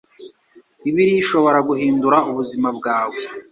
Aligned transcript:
bibiliya 0.83 1.19
ishobora 1.23 1.59
guhindura 1.69 2.17
ubuzima 2.29 2.67
bwawe 2.77 3.19